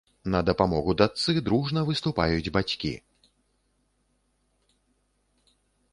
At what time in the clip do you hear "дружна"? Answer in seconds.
1.49-1.83